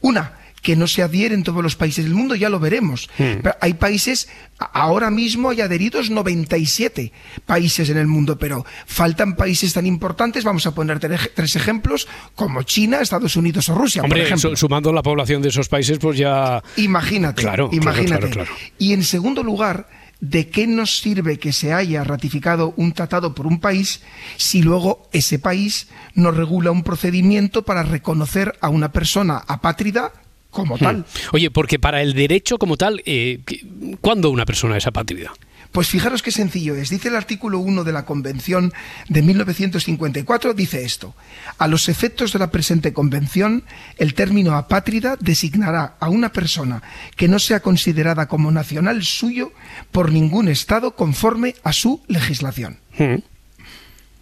Una, 0.00 0.38
que 0.62 0.76
no 0.76 0.86
se 0.86 1.02
adhiere 1.02 1.34
en 1.34 1.42
todos 1.42 1.62
los 1.62 1.74
países 1.76 2.04
del 2.04 2.14
mundo, 2.14 2.34
ya 2.36 2.48
lo 2.48 2.60
veremos. 2.60 3.10
Hmm. 3.18 3.42
Pero 3.42 3.56
hay 3.60 3.74
países, 3.74 4.28
ahora 4.58 5.10
mismo 5.10 5.50
hay 5.50 5.60
adheridos 5.60 6.08
97 6.10 7.12
países 7.46 7.90
en 7.90 7.96
el 7.98 8.06
mundo, 8.06 8.38
pero 8.38 8.64
faltan 8.86 9.34
países 9.36 9.72
tan 9.72 9.86
importantes, 9.86 10.44
vamos 10.44 10.66
a 10.66 10.74
poner 10.74 11.00
tre- 11.00 11.30
tres 11.34 11.56
ejemplos, 11.56 12.06
como 12.34 12.62
China, 12.62 13.00
Estados 13.00 13.36
Unidos 13.36 13.68
o 13.68 13.74
Rusia, 13.74 14.02
Hombre, 14.02 14.20
por 14.20 14.26
ejemplo. 14.26 14.50
su- 14.50 14.56
sumando 14.56 14.92
la 14.92 15.02
población 15.02 15.42
de 15.42 15.48
esos 15.48 15.68
países, 15.68 15.98
pues 15.98 16.16
ya... 16.18 16.62
Imagínate, 16.76 17.42
claro, 17.42 17.68
imagínate. 17.72 18.28
claro, 18.30 18.30
claro. 18.30 18.50
Y 18.78 18.92
en 18.92 19.02
segundo 19.02 19.42
lugar, 19.42 19.88
¿de 20.20 20.48
qué 20.48 20.68
nos 20.68 20.98
sirve 20.98 21.40
que 21.40 21.52
se 21.52 21.72
haya 21.72 22.04
ratificado 22.04 22.72
un 22.76 22.92
tratado 22.92 23.34
por 23.34 23.48
un 23.48 23.58
país 23.58 24.02
si 24.36 24.62
luego 24.62 25.08
ese 25.12 25.40
país 25.40 25.88
no 26.14 26.30
regula 26.30 26.70
un 26.70 26.84
procedimiento 26.84 27.64
para 27.64 27.82
reconocer 27.82 28.56
a 28.60 28.68
una 28.68 28.92
persona 28.92 29.38
apátrida 29.48 30.12
como 30.52 30.78
tal? 30.78 30.98
Hmm. 30.98 31.04
Oye, 31.32 31.50
porque 31.50 31.80
para 31.80 32.00
el 32.02 32.14
derecho 32.14 32.58
como 32.58 32.76
tal, 32.76 33.02
eh, 33.04 33.40
¿qué- 33.44 33.66
¿cuándo 34.00 34.30
una 34.30 34.44
persona 34.46 34.76
es 34.76 34.86
apátrida? 34.86 35.32
Pues 35.72 35.88
fijaros 35.88 36.22
qué 36.22 36.30
sencillo 36.30 36.76
es. 36.76 36.90
Dice 36.90 37.08
el 37.08 37.16
artículo 37.16 37.58
1 37.58 37.82
de 37.82 37.92
la 37.92 38.04
Convención 38.04 38.74
de 39.08 39.22
1954, 39.22 40.52
dice 40.52 40.84
esto. 40.84 41.14
A 41.56 41.66
los 41.66 41.88
efectos 41.88 42.34
de 42.34 42.38
la 42.38 42.50
presente 42.50 42.92
convención, 42.92 43.64
el 43.96 44.12
término 44.12 44.54
apátrida 44.54 45.16
designará 45.18 45.96
a 45.98 46.10
una 46.10 46.30
persona 46.30 46.82
que 47.16 47.26
no 47.26 47.38
sea 47.38 47.60
considerada 47.60 48.28
como 48.28 48.50
nacional 48.50 49.02
suyo 49.02 49.52
por 49.90 50.12
ningún 50.12 50.48
Estado 50.48 50.94
conforme 50.94 51.54
a 51.64 51.72
su 51.72 52.02
legislación. 52.06 52.78
Hmm. 52.98 53.16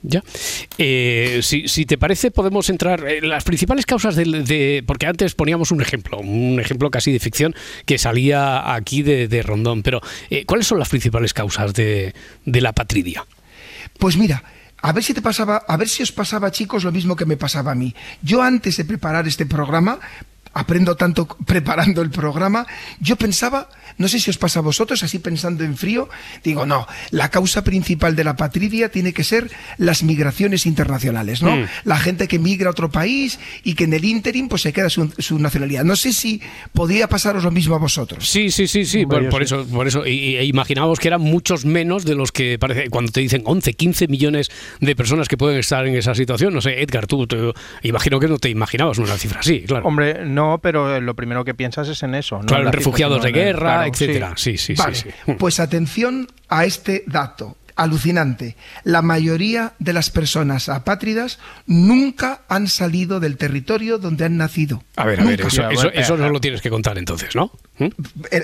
Ya. 0.02 0.22
Eh, 0.78 1.40
si, 1.42 1.68
si 1.68 1.84
te 1.84 1.98
parece, 1.98 2.30
podemos 2.30 2.70
entrar 2.70 3.06
en 3.06 3.28
las 3.28 3.44
principales 3.44 3.84
causas 3.84 4.16
del- 4.16 4.44
de, 4.46 4.82
Porque 4.86 5.06
antes 5.06 5.34
poníamos 5.34 5.70
un 5.72 5.82
ejemplo, 5.82 6.18
un 6.18 6.58
ejemplo 6.58 6.90
casi 6.90 7.12
de 7.12 7.20
ficción 7.20 7.54
que 7.84 7.98
salía 7.98 8.74
aquí 8.74 9.02
de, 9.02 9.28
de 9.28 9.42
Rondón. 9.42 9.82
Pero, 9.82 10.00
eh, 10.30 10.44
¿cuáles 10.46 10.66
son 10.66 10.78
las 10.78 10.88
principales 10.88 11.34
causas 11.34 11.74
de, 11.74 12.14
de 12.46 12.60
la 12.62 12.72
patridia? 12.72 13.26
Pues 13.98 14.16
mira, 14.16 14.42
a 14.80 14.92
ver 14.92 15.04
si 15.04 15.12
te 15.12 15.20
pasaba, 15.20 15.56
a 15.68 15.76
ver 15.76 15.88
si 15.88 16.02
os 16.02 16.12
pasaba, 16.12 16.50
chicos, 16.50 16.84
lo 16.84 16.92
mismo 16.92 17.14
que 17.14 17.26
me 17.26 17.36
pasaba 17.36 17.72
a 17.72 17.74
mí. 17.74 17.94
Yo 18.22 18.40
antes 18.42 18.78
de 18.78 18.86
preparar 18.86 19.28
este 19.28 19.44
programa, 19.44 20.00
aprendo 20.52 20.96
tanto 20.96 21.26
preparando 21.46 22.02
el 22.02 22.10
programa, 22.10 22.66
yo 23.00 23.16
pensaba, 23.16 23.68
no 23.98 24.08
sé 24.08 24.18
si 24.18 24.30
os 24.30 24.38
pasa 24.38 24.60
a 24.60 24.62
vosotros, 24.62 25.02
así 25.02 25.18
pensando 25.18 25.64
en 25.64 25.76
frío, 25.76 26.08
digo, 26.42 26.66
no, 26.66 26.86
la 27.10 27.30
causa 27.30 27.62
principal 27.64 28.16
de 28.16 28.24
la 28.24 28.36
patridia 28.36 28.90
tiene 28.90 29.12
que 29.12 29.24
ser 29.24 29.50
las 29.78 30.02
migraciones 30.02 30.66
internacionales, 30.66 31.42
¿no? 31.42 31.56
Mm. 31.56 31.66
La 31.84 31.98
gente 31.98 32.28
que 32.28 32.38
migra 32.38 32.68
a 32.68 32.70
otro 32.72 32.90
país 32.90 33.38
y 33.64 33.74
que 33.74 33.84
en 33.84 33.92
el 33.94 34.04
interim 34.04 34.48
pues 34.48 34.62
se 34.62 34.72
queda 34.72 34.88
su, 34.90 35.12
su 35.18 35.38
nacionalidad. 35.38 35.84
No 35.84 35.96
sé 35.96 36.12
si 36.12 36.40
podría 36.72 37.08
pasaros 37.08 37.44
lo 37.44 37.50
mismo 37.50 37.74
a 37.74 37.78
vosotros. 37.78 38.28
Sí, 38.28 38.50
sí, 38.50 38.66
sí, 38.66 38.84
sí. 38.84 39.06
Por, 39.06 39.42
eso, 39.42 39.66
por 39.66 39.86
eso. 39.86 40.06
Y, 40.06 40.36
y 40.36 40.40
imaginábamos 40.40 40.98
que 40.98 41.08
eran 41.08 41.20
muchos 41.20 41.64
menos 41.64 42.04
de 42.04 42.14
los 42.14 42.32
que 42.32 42.58
parece. 42.58 42.88
Cuando 42.90 43.12
te 43.12 43.20
dicen 43.20 43.42
11, 43.44 43.74
15 43.74 44.08
millones 44.08 44.50
de 44.80 44.96
personas 44.96 45.28
que 45.28 45.36
pueden 45.36 45.58
estar 45.58 45.86
en 45.86 45.94
esa 45.94 46.14
situación. 46.14 46.54
No 46.54 46.60
sé, 46.60 46.82
Edgar, 46.82 47.06
tú, 47.06 47.26
te- 47.26 47.52
imagino 47.82 48.18
que 48.18 48.28
no 48.28 48.38
te 48.38 48.48
imaginabas 48.48 48.98
una 48.98 49.16
cifra 49.16 49.40
así, 49.40 49.60
claro. 49.62 49.86
Hombre, 49.86 50.24
no, 50.24 50.39
pero 50.62 51.00
lo 51.00 51.14
primero 51.14 51.44
que 51.44 51.54
piensas 51.54 51.88
es 51.88 52.02
en 52.02 52.14
eso. 52.14 52.38
no 52.38 52.46
claro, 52.46 52.66
en 52.66 52.72
refugiados 52.72 53.22
de 53.22 53.32
guerra, 53.32 53.74
claro, 53.74 53.90
etcétera. 53.90 54.32
Sí, 54.36 54.56
sí, 54.56 54.74
Vale, 54.74 54.94
sí. 54.94 55.08
sí. 55.26 55.32
pues 55.38 55.60
atención 55.60 56.28
a 56.48 56.64
este 56.64 57.04
dato 57.06 57.56
alucinante. 57.80 58.56
La 58.84 59.00
mayoría 59.00 59.72
de 59.78 59.92
las 59.92 60.10
personas 60.10 60.68
apátridas 60.68 61.38
nunca 61.66 62.42
han 62.48 62.68
salido 62.68 63.20
del 63.20 63.38
territorio 63.38 63.98
donde 63.98 64.26
han 64.26 64.36
nacido. 64.36 64.84
A 64.96 65.06
ver, 65.06 65.20
a 65.20 65.24
ver, 65.24 65.40
eso, 65.40 65.68
eso, 65.70 65.90
eso 65.90 66.16
no 66.16 66.28
lo 66.28 66.40
tienes 66.40 66.60
que 66.60 66.68
contar 66.68 66.98
entonces, 66.98 67.34
¿no? 67.34 67.50
¿Mm? 67.80 67.88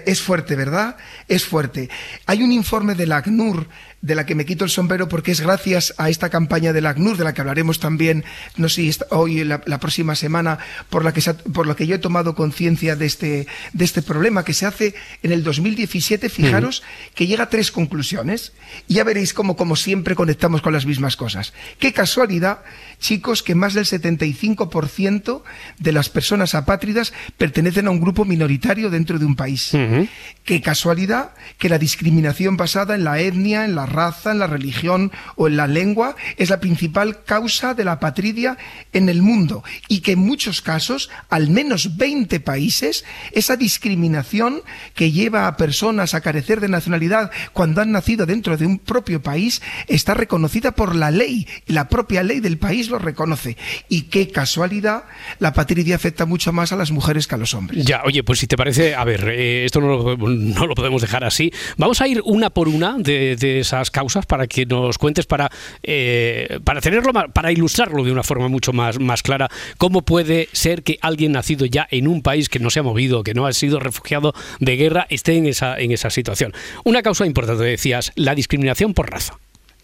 Es 0.06 0.20
fuerte, 0.22 0.56
¿verdad? 0.56 0.96
Es 1.28 1.44
fuerte. 1.44 1.88
Hay 2.26 2.42
un 2.42 2.50
informe 2.52 2.94
de 2.94 3.06
la 3.06 3.18
ACNUR, 3.18 3.68
de 4.02 4.14
la 4.14 4.24
que 4.26 4.34
me 4.34 4.44
quito 4.46 4.64
el 4.64 4.70
sombrero 4.70 5.08
porque 5.08 5.32
es 5.32 5.40
gracias 5.40 5.92
a 5.98 6.08
esta 6.10 6.28
campaña 6.30 6.72
de 6.72 6.80
la 6.80 6.90
ACNUR, 6.90 7.16
de 7.16 7.24
la 7.24 7.34
que 7.34 7.40
hablaremos 7.40 7.80
también, 7.80 8.24
no 8.56 8.68
sé 8.68 8.90
hoy, 9.10 9.42
la, 9.44 9.62
la 9.66 9.80
próxima 9.80 10.14
semana, 10.14 10.58
por 10.90 11.04
la, 11.04 11.12
que 11.12 11.20
se 11.20 11.30
ha- 11.30 11.36
por 11.38 11.66
la 11.66 11.74
que 11.74 11.86
yo 11.86 11.96
he 11.96 11.98
tomado 11.98 12.34
conciencia 12.34 12.94
de 12.96 13.04
este, 13.06 13.46
de 13.72 13.84
este 13.84 14.02
problema, 14.02 14.44
que 14.44 14.52
se 14.54 14.64
hace 14.66 14.94
en 15.22 15.32
el 15.32 15.42
2017, 15.44 16.28
fijaros, 16.28 16.82
que 17.14 17.26
llega 17.26 17.44
a 17.44 17.48
tres 17.50 17.70
conclusiones. 17.72 18.52
Y 18.88 18.94
ya 18.94 19.04
veréis 19.04 19.34
cómo, 19.34 19.56
como 19.56 19.76
siempre, 19.76 20.14
conectamos 20.14 20.62
con 20.62 20.72
las 20.72 20.86
mismas 20.86 21.16
cosas. 21.16 21.52
Qué 21.78 21.92
casualidad, 21.92 22.60
chicos, 23.00 23.42
que 23.42 23.54
más 23.54 23.74
del 23.74 23.84
75% 23.86 25.42
de 25.78 25.92
las 25.92 26.08
personas 26.08 26.54
apátridas 26.54 27.12
pertenecen 27.36 27.86
a 27.86 27.90
un 27.90 28.00
grupo 28.00 28.24
minoritario 28.24 28.88
dentro 28.90 29.18
de 29.18 29.25
un 29.26 29.36
país. 29.36 29.74
Ujú. 29.74 30.08
Qué 30.44 30.60
casualidad 30.60 31.32
que 31.58 31.68
la 31.68 31.78
discriminación 31.78 32.56
basada 32.56 32.94
en 32.94 33.02
la 33.02 33.18
etnia, 33.18 33.64
en 33.64 33.74
la 33.74 33.84
raza, 33.84 34.30
en 34.30 34.38
la 34.38 34.46
religión 34.46 35.10
o 35.34 35.48
en 35.48 35.56
la 35.56 35.66
lengua 35.66 36.14
es 36.36 36.50
la 36.50 36.60
principal 36.60 37.24
causa 37.24 37.74
de 37.74 37.84
la 37.84 37.98
patridia 37.98 38.56
en 38.92 39.08
el 39.08 39.22
mundo 39.22 39.64
y 39.88 40.00
que 40.00 40.12
en 40.12 40.20
muchos 40.20 40.62
casos, 40.62 41.10
al 41.30 41.50
menos 41.50 41.96
20 41.96 42.38
países, 42.40 43.04
esa 43.32 43.56
discriminación 43.56 44.62
que 44.94 45.10
lleva 45.10 45.48
a 45.48 45.56
personas 45.56 46.14
a 46.14 46.20
carecer 46.20 46.60
de 46.60 46.68
nacionalidad 46.68 47.30
cuando 47.52 47.82
han 47.82 47.92
nacido 47.92 48.26
dentro 48.26 48.56
de 48.56 48.66
un 48.66 48.78
propio 48.78 49.22
país 49.22 49.62
está 49.88 50.14
reconocida 50.14 50.72
por 50.72 50.94
la 50.94 51.10
ley. 51.10 51.46
La 51.66 51.88
propia 51.88 52.22
ley 52.22 52.40
del 52.40 52.58
país 52.58 52.88
lo 52.88 52.98
reconoce. 52.98 53.56
Y 53.88 54.02
qué 54.02 54.30
casualidad, 54.30 55.04
la 55.38 55.52
patridia 55.52 55.96
afecta 55.96 56.26
mucho 56.26 56.52
más 56.52 56.72
a 56.72 56.76
las 56.76 56.90
mujeres 56.90 57.26
que 57.26 57.34
a 57.34 57.38
los 57.38 57.54
hombres. 57.54 57.84
Ya, 57.84 58.02
oye, 58.04 58.22
pues 58.22 58.38
si 58.38 58.46
te 58.46 58.56
parece, 58.56 58.94
a 58.94 59.04
ver, 59.04 59.15
eh, 59.24 59.64
esto 59.64 59.80
no 59.80 59.88
lo, 59.88 60.16
no 60.16 60.66
lo 60.66 60.74
podemos 60.74 61.02
dejar 61.02 61.24
así. 61.24 61.52
Vamos 61.76 62.00
a 62.00 62.08
ir 62.08 62.20
una 62.24 62.50
por 62.50 62.68
una 62.68 62.96
de, 62.98 63.36
esas 63.60 63.90
causas 63.90 64.26
para 64.26 64.46
que 64.46 64.66
nos 64.66 64.98
cuentes, 64.98 65.26
para, 65.26 65.50
eh, 65.82 66.60
para 66.64 66.80
tenerlo, 66.80 67.12
para 67.12 67.52
ilustrarlo 67.52 68.04
de 68.04 68.12
una 68.12 68.22
forma 68.22 68.48
mucho 68.48 68.72
más, 68.72 68.98
más 68.98 69.22
clara, 69.22 69.48
cómo 69.78 70.02
puede 70.02 70.48
ser 70.52 70.82
que 70.82 70.98
alguien 71.00 71.32
nacido 71.32 71.66
ya 71.66 71.86
en 71.90 72.08
un 72.08 72.22
país 72.22 72.48
que 72.48 72.58
no 72.58 72.70
se 72.70 72.80
ha 72.80 72.82
movido, 72.82 73.22
que 73.22 73.34
no 73.34 73.46
ha 73.46 73.52
sido 73.52 73.80
refugiado 73.80 74.34
de 74.60 74.76
guerra, 74.76 75.06
esté 75.10 75.36
en 75.36 75.46
esa, 75.46 75.78
en 75.78 75.92
esa 75.92 76.10
situación. 76.10 76.52
Una 76.84 77.02
causa 77.02 77.26
importante, 77.26 77.64
decías, 77.64 78.12
la 78.14 78.34
discriminación 78.34 78.94
por 78.94 79.10
raza. 79.10 79.38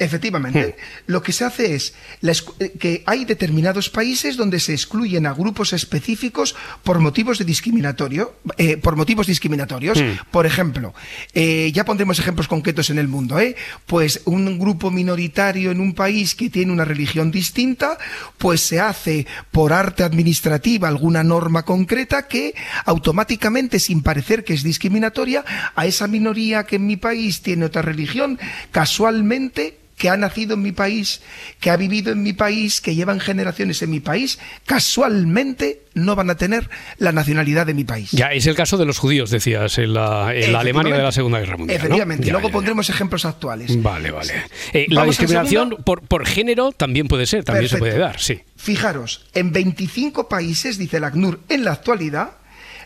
Efectivamente, 0.05 0.77
lo 1.07 1.23
que 1.23 1.33
se 1.33 1.45
hace 1.45 1.75
es 1.75 1.95
la 2.21 2.33
eh, 2.59 2.73
que 2.79 3.03
hay 3.07 3.25
determinados 3.25 3.89
países 3.89 4.37
donde 4.37 4.59
se 4.59 4.73
excluyen 4.73 5.27
a 5.27 5.33
grupos 5.33 5.73
específicos 5.73 6.55
por 6.83 6.99
motivos 6.99 7.39
de 7.39 7.45
discriminatorio, 7.45 8.35
eh, 8.59 8.77
por 8.77 8.97
motivos 8.97 9.27
discriminatorios. 9.27 10.01
Hmm. 10.01 10.19
Por 10.31 10.47
ejemplo, 10.47 10.95
eh, 11.35 11.71
ya 11.73 11.85
pondremos 11.85 12.19
ejemplos 12.19 12.49
concretos 12.49 12.91
en 12.91 12.99
el 12.99 13.07
mundo, 13.07 13.39
¿eh? 13.39 13.55
Pues 13.87 14.23
un 14.25 14.59
grupo 14.59 14.91
minoritario 14.91 15.71
en 15.71 15.81
un 15.81 15.95
país 15.95 16.35
que 16.35 16.51
tiene 16.51 16.73
una 16.73 16.85
religión 16.85 17.31
distinta, 17.31 17.99
pues 18.39 18.61
se 18.61 18.81
hace 18.81 19.27
por 19.51 19.73
arte 19.73 20.03
administrativa 20.03 20.89
alguna 20.89 21.23
norma 21.23 21.65
concreta 21.65 22.27
que 22.27 22.55
automáticamente, 22.85 23.79
sin 23.79 24.03
parecer 24.03 24.43
que 24.43 24.55
es 24.55 24.63
discriminatoria, 24.63 25.45
a 25.75 25.87
esa 25.87 26.07
minoría 26.09 26.65
que 26.65 26.77
en 26.77 26.87
mi 26.87 26.97
país 26.97 27.43
tiene 27.43 27.67
otra 27.67 27.83
religión, 27.83 28.39
casualmente 28.71 29.79
que 29.97 30.09
ha 30.09 30.17
nacido 30.17 30.55
en 30.55 30.63
mi 30.63 30.73
país, 30.73 31.21
que 31.61 31.71
ha 31.71 31.77
vivido 31.77 32.13
en 32.13 32.23
mi 32.23 32.33
país, 32.33 32.81
que 32.81 32.95
llevan 32.95 33.21
generaciones 33.21 33.83
en 33.83 33.91
mi 33.91 34.01
país, 34.01 34.39
casualmente 34.67 35.83
no 35.95 36.17
van 36.17 36.31
a 36.31 36.37
tener 36.37 36.69
la 36.99 37.13
nacionalidad 37.13 37.67
de 37.67 37.75
mi 37.75 37.85
país. 37.85 38.11
Ya, 38.13 38.33
es 38.33 38.47
el 38.47 38.55
caso 38.55 38.79
de 38.79 38.87
los 38.87 38.99
judíos, 38.99 39.31
decías, 39.31 39.79
en 39.79 39.93
la, 39.95 40.35
en 40.35 40.53
la 40.53 40.61
Alemania 40.61 40.97
de 40.97 41.03
la 41.03 41.13
Segunda 41.13 41.39
Guerra 41.39 41.57
Mundial. 41.57 41.79
¿no? 41.79 41.85
Efectivamente. 41.85 42.27
Ya, 42.27 42.33
Luego 42.33 42.49
ya, 42.49 42.53
ya. 42.53 42.55
pondremos 42.55 42.91
ejemplos 42.91 43.25
actuales. 43.25 43.83
Vale, 43.83 44.11
vale. 44.11 44.33
Eh, 44.73 44.87
la 44.89 45.05
discriminación 45.05 45.77
por, 45.85 46.03
por 46.03 46.27
género 46.27 46.73
también 46.73 47.09
puede 47.09 47.27
ser, 47.27 47.45
también 47.45 47.69
se 47.69 47.79
puede 47.79 47.99
dar, 47.99 48.19
sí. 48.21 48.41
Fijaros, 48.57 49.27
en 49.35 49.53
25 49.53 50.29
países, 50.29 50.79
dice 50.79 50.97
el 50.97 51.05
ACNUR, 51.05 51.41
en 51.49 51.65
la 51.65 51.73
actualidad, 51.73 52.39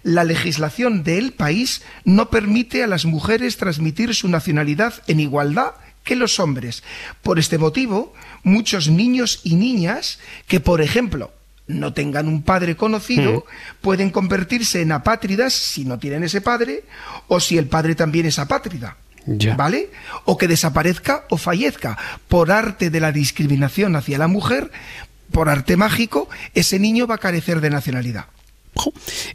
la 0.03 0.25
legislación 0.25 1.03
del 1.03 1.33
país 1.33 1.83
no 2.05 2.31
permite 2.31 2.83
a 2.83 2.87
las 2.87 3.07
mujeres 3.07 3.57
transmitir 3.57 4.15
su 4.15 4.29
nacionalidad 4.29 4.95
en 5.07 5.21
igualdad 5.21 5.73
que 6.07 6.17
los 6.17 6.41
hombres. 6.41 6.83
Por 7.21 7.39
este 7.39 7.59
motivo, 7.59 8.15
muchos 8.45 8.89
niños 8.89 9.41
y 9.43 9.57
niñas 9.57 10.19
que, 10.47 10.61
por 10.61 10.81
ejemplo, 10.81 11.33
no 11.67 11.93
tengan 11.93 12.29
un 12.29 12.43
padre 12.43 12.77
conocido, 12.77 13.45
pueden 13.83 14.11
convertirse 14.11 14.81
en 14.81 14.93
apátridas 14.93 15.53
si 15.53 15.85
no 15.85 15.99
tienen 15.99 16.23
ese 16.23 16.41
padre, 16.41 16.85
o 17.27 17.41
si 17.41 17.59
el 17.59 17.67
padre 17.67 17.97
también 17.97 18.25
es 18.25 18.39
apátrida. 18.39 18.97
Ya. 19.27 19.57
¿Vale? 19.57 19.91
O 20.25 20.39
que 20.39 20.47
desaparezca 20.47 21.25
o 21.29 21.37
fallezca. 21.37 21.99
Por 22.29 22.53
arte 22.53 22.91
de 22.91 23.01
la 23.01 23.11
discriminación 23.11 23.97
hacia 23.97 24.19
la 24.19 24.29
mujer, 24.29 24.71
por 25.33 25.49
arte 25.49 25.77
mágico, 25.77 26.29
ese 26.55 26.79
niño 26.79 27.09
va 27.09 27.17
a 27.17 27.19
carecer 27.19 27.61
de 27.61 27.71
nacionalidad. 27.71 28.27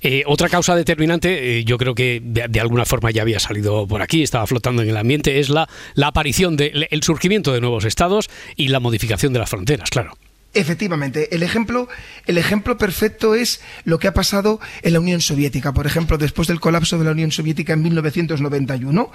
Eh, 0.01 0.24
otra 0.25 0.50
causa 0.50 0.75
determinante, 0.75 1.60
eh, 1.60 1.63
yo 1.63 1.77
creo 1.77 1.95
que 1.95 2.21
de, 2.24 2.48
de 2.48 2.60
alguna 2.60 2.86
forma 2.86 3.12
ya 3.12 3.21
había 3.21 3.39
salido 3.39 3.88
por 3.88 4.01
aquí, 4.01 4.24
estaba 4.24 4.48
flotando 4.48 4.81
en 4.81 4.89
el 4.89 4.98
ambiente, 4.98 5.39
es 5.39 5.50
la, 5.50 5.67
la 5.93 6.07
aparición, 6.07 6.57
de, 6.57 6.88
el 6.89 7.03
surgimiento 7.03 7.53
de 7.53 7.62
nuevos 7.62 7.86
estados 7.86 8.29
y 8.55 8.69
la 8.69 8.79
modificación 8.79 9.33
de 9.33 9.39
las 9.39 9.50
fronteras, 9.50 9.89
claro. 9.89 10.13
Efectivamente, 10.53 11.34
el 11.34 11.43
ejemplo, 11.43 11.88
el 12.25 12.38
ejemplo 12.38 12.77
perfecto 12.77 13.36
es 13.36 13.62
lo 13.86 14.00
que 14.00 14.10
ha 14.10 14.13
pasado 14.13 14.60
en 14.81 14.91
la 14.91 15.00
Unión 15.00 15.22
Soviética. 15.22 15.72
Por 15.72 15.88
ejemplo, 15.88 16.17
después 16.17 16.50
del 16.50 16.60
colapso 16.60 16.98
de 16.98 17.05
la 17.05 17.12
Unión 17.12 17.31
Soviética 17.31 17.72
en 17.72 17.84
1991, 17.84 19.12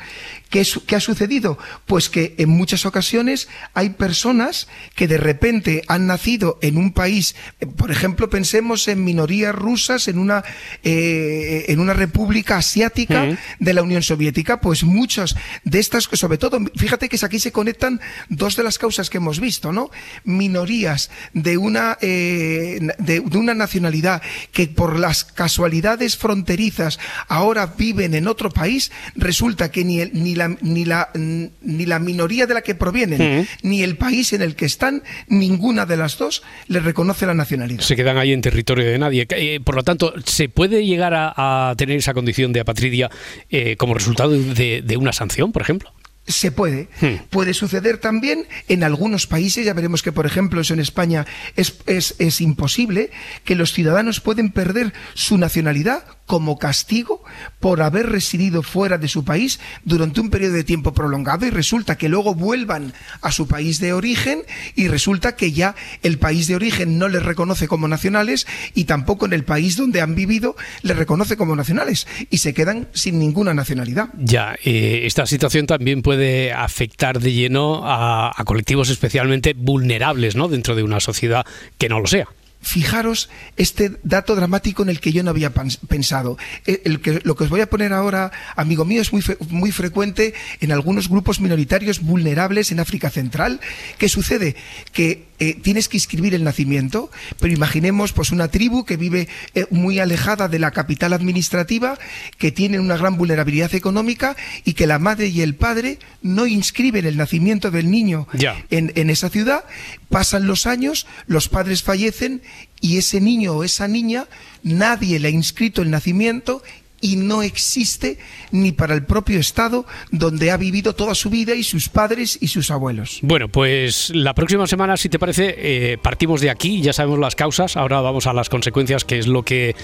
¿qué, 0.49 0.61
ha 0.61 1.01
sucedido? 1.01 1.59
Pues 1.85 2.09
que 2.09 2.35
en 2.39 2.49
muchas 2.49 2.87
ocasiones 2.87 3.49
hay 3.75 3.91
personas 3.91 4.67
que 4.95 5.09
de 5.09 5.19
repente 5.19 5.83
han 5.89 6.07
nacido 6.07 6.59
en 6.63 6.79
un 6.79 6.93
país, 6.93 7.37
por 7.77 7.91
ejemplo, 7.91 8.31
pensemos 8.31 8.89
en 8.89 9.05
minorías 9.05 9.55
rusas 9.55 10.09
en 10.09 10.19
una, 10.19 10.43
eh, 10.85 11.67
en 11.69 11.81
una 11.81 11.93
república 11.93 12.57
asiática 12.57 13.37
de 13.59 13.75
la 13.75 13.83
Unión 13.83 14.03
Soviética, 14.03 14.63
pues 14.63 14.85
muchas 14.85 15.37
de 15.65 15.81
estas, 15.81 16.05
sobre 16.05 16.39
todo, 16.39 16.61
fíjate 16.77 17.11
que 17.11 17.19
aquí 17.23 17.39
se 17.39 17.53
conectan 17.53 18.01
dos 18.31 18.57
de 18.57 18.63
las 18.63 18.79
causas 18.79 19.11
que 19.11 19.19
hemos 19.19 19.39
visto, 19.39 19.73
¿no? 19.73 19.91
Minorías 20.25 21.11
de 21.33 21.57
una, 21.57 21.99
eh, 22.01 22.79
de, 22.99 23.21
una 23.21 23.55
nacionalidad 23.55 24.23
que 24.53 24.67
por 24.67 24.99
las 24.99 25.25
casualidades 25.25 26.17
fronterizas 26.17 26.99
ahora 27.29 27.75
viven 27.79 28.15
en 28.15 28.29
otro 28.29 28.51
país, 28.51 28.91
resulta 29.15 29.71
que 29.71 29.85
ni, 29.85 30.05
ni, 30.07 30.35
la, 30.35 30.57
ni, 30.61 30.85
la, 30.85 31.11
ni 31.15 31.87
la 31.87 31.99
minoría 31.99 32.47
de 32.47 32.55
la 32.55 32.63
que 32.63 32.75
provienen, 32.75 33.47
ni 33.63 33.83
el 33.83 33.97
país 33.97 34.33
en 34.33 34.43
el 34.43 34.57
que 34.57 34.67
están, 34.67 35.03
ninguna 35.29 35.87
de 35.87 35.97
las 35.97 36.19
dos 36.19 36.43
les 36.69 36.85
reconoce 36.85 37.27
la 37.27 37.35
nacionalidad. 37.35 37.81
Se 37.81 37.97
quedan 37.97 38.19
ahí 38.19 38.33
en 38.33 38.41
territorio 38.43 38.85
de 38.87 38.99
nadie. 38.99 39.27
Eh, 39.31 39.61
por 39.63 39.75
lo 39.75 39.83
tanto, 39.83 40.15
¿se 40.25 40.49
puede 40.49 40.85
llegar 40.85 41.13
a, 41.15 41.75
tener 41.77 41.97
esa 41.99 42.15
condición 42.15 42.53
de 42.53 42.61
apatridia 42.61 43.11
eh, 43.51 43.77
como 43.77 43.95
resultado 43.95 44.31
de, 44.31 44.83
de 44.85 44.97
una 44.97 45.13
sanción, 45.13 45.53
por 45.53 45.63
ejemplo? 45.63 45.93
Se 46.27 46.51
puede. 46.51 46.89
Hmm. 47.01 47.25
Puede 47.31 47.55
suceder 47.55 47.99
también 47.99 48.47
en 48.69 48.85
algunos 48.85 49.27
países, 49.27 49.65
ya 49.65 49.75
veremos 49.75 50.03
que, 50.03 50.13
por 50.13 50.27
ejemplo, 50.27 50.61
eso 50.61 50.75
en 50.75 50.81
España 50.81 51.27
es, 51.57 51.79
es, 51.87 52.15
es, 52.19 52.41
imposible, 52.41 53.11
que 53.45 53.55
los 53.55 53.73
ciudadanos 53.73 54.21
pueden 54.21 54.51
perder 54.51 54.93
su 55.15 55.39
nacionalidad 55.39 56.16
como 56.27 56.59
castigo 56.59 57.23
por 57.61 57.83
haber 57.83 58.11
residido 58.11 58.63
fuera 58.63 58.99
de 58.99 59.09
su 59.09 59.25
país 59.25 59.61
durante 59.85 60.21
un 60.21 60.31
periodo 60.31 60.55
de 60.55 60.65
tiempo 60.65 60.93
prolongado 60.93 61.47
y 61.47 61.51
resulta 61.51 61.97
que 61.97 62.09
luego 62.09 62.35
vuelvan 62.35 62.93
a 63.23 63.33
su 63.33 63.47
país 63.47 63.81
de 63.81 63.93
origen 63.93 64.43
y 64.75 64.89
resulta 64.89 65.37
que 65.37 65.53
ya 65.53 65.75
el 66.03 66.19
país 66.19 66.49
de 66.49 66.57
origen 66.57 66.99
no 66.99 67.09
les 67.09 67.23
reconoce 67.23 67.69
como 67.69 67.89
nacionales 67.89 68.47
y 68.75 68.85
tampoco 68.85 69.27
en 69.27 69.33
el 69.33 69.45
país 69.45 69.77
donde 69.77 70.01
han 70.01 70.15
vivido 70.15 70.57
les 70.83 70.97
reconoce 70.97 71.37
como 71.37 71.57
nacionales 71.57 72.07
y 72.31 72.39
se 72.39 72.55
quedan 72.55 72.89
sin 72.93 73.19
ninguna 73.19 73.55
nacionalidad. 73.55 74.09
Ya, 74.19 74.57
eh, 74.65 75.03
esta 75.05 75.27
situación 75.27 75.67
también 75.67 76.03
puede 76.03 76.53
afectar 76.53 77.21
de 77.21 77.33
lleno 77.33 77.83
a, 77.85 78.33
a 78.35 78.45
colectivos 78.45 78.91
especialmente 78.91 79.55
vulnerables 79.55 80.37
¿no? 80.37 80.49
dentro 80.49 80.75
de 80.75 80.83
una 80.83 81.01
sociedad 81.01 81.47
que 81.79 81.89
no 81.89 82.01
lo 82.01 82.07
sea 82.07 82.29
fijaros 82.67 83.31
este 83.57 83.93
dato 84.03 84.35
dramático 84.35 84.83
en 84.83 84.89
el 84.89 84.99
que 85.01 85.13
yo 85.13 85.23
no 85.23 85.31
había 85.31 85.53
pensado. 85.53 86.37
E, 86.67 86.83
lo 87.25 87.37
que 87.37 87.45
os 87.45 87.51
voy 87.51 87.61
a 87.61 87.71
poner 87.71 87.93
ahora, 87.93 88.33
amigo 88.57 88.85
mío, 88.85 89.01
es 89.01 89.13
muy, 89.13 89.23
muy 89.49 89.71
frecuente 89.71 90.35
en 90.61 90.73
algunos 90.73 91.09
grupos 91.09 91.41
minoritarios 91.41 92.01
vulnerables 92.01 92.73
en 92.73 92.81
África 92.81 93.09
Central. 93.09 93.61
¿Qué 93.99 94.09
sucede? 94.09 94.57
Que 94.93 95.27
eh, 95.39 95.55
tienes 95.55 95.89
que 95.89 95.97
inscribir 95.97 96.35
el 96.35 96.45
nacimiento, 96.45 97.11
pero 97.41 97.53
imaginemos 97.53 98.13
pues 98.13 98.31
una 98.31 98.49
tribu 98.49 98.85
que 98.85 98.97
vive 98.97 99.29
eh, 99.55 99.67
muy 99.71 99.99
alejada 99.99 100.49
de 100.49 100.59
la 100.59 100.71
capital 100.71 101.13
administrativa, 101.13 101.99
que 102.39 102.53
tiene 102.53 102.81
una 102.81 102.97
gran 102.97 103.17
vulnerabilidad 103.17 103.75
económica 103.75 104.37
y 104.65 104.73
que 104.73 104.87
la 104.87 104.99
madre 104.99 105.29
y 105.29 105.43
el 105.43 105.55
padre 105.55 105.99
no 106.23 106.47
inscriben 106.47 107.07
el 107.07 107.17
nacimiento 107.17 107.71
del 107.71 107.91
niño 107.91 108.27
en, 108.71 108.93
en 108.95 109.11
esa 109.11 109.29
ciudad, 109.29 109.65
pasan 110.09 110.47
los 110.47 110.67
años, 110.67 111.07
los 111.27 111.49
padres 111.49 111.83
fallecen 111.83 112.43
y 112.81 112.99
ese 112.99 113.21
niño 113.21 113.53
o 113.53 113.65
esa 113.65 113.89
niña 113.89 114.27
nadie 114.63 115.19
le 115.19 115.29
ha 115.29 115.31
inscrito 115.31 115.83
el 115.83 115.91
nacimiento 115.91 116.63
y 117.07 117.15
no 117.15 117.43
existe 117.43 118.19
ni 118.51 118.73
para 118.73 118.93
el 118.95 119.05
propio 119.05 119.39
Estado 119.39 119.87
donde 120.11 120.51
ha 120.51 120.57
vivido 120.57 120.93
toda 120.93 121.15
su 121.15 121.31
vida 121.31 121.55
y 121.55 121.63
sus 121.63 121.89
padres 121.89 122.37
y 122.41 122.49
sus 122.49 122.73
abuelos. 122.73 123.21
Bueno, 123.23 123.49
pues 123.49 124.11
la 124.13 124.35
próxima 124.35 124.67
semana, 124.67 124.97
si 124.97 125.09
te 125.09 125.21
parece, 125.21 125.55
eh, 125.57 125.99
partimos 125.99 126.41
de 126.41 126.51
aquí, 126.51 126.83
ya 126.83 126.93
sabemos 126.93 127.21
las 127.21 127.37
causas, 127.37 127.77
ahora 127.77 128.01
vamos 128.01 128.27
a 128.27 128.33
las 128.33 128.49
consecuencias, 128.49 129.05
que 129.05 129.21
es 129.21 129.29
lo 129.29 129.45
que 129.45 129.77